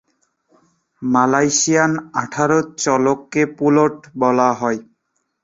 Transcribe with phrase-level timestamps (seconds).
[1.01, 4.79] মালয়েশিয়ায়, আঠালো চালকে পুলট বলা হয়।